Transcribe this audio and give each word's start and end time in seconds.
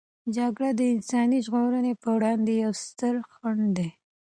جګړه 0.35 0.69
د 0.79 0.81
انساني 0.93 1.39
ژغورنې 1.45 1.93
په 2.01 2.07
وړاندې 2.15 2.51
یوې 2.63 2.77
سترې 2.85 3.21
خنډ 3.33 3.65
دی. 3.77 3.89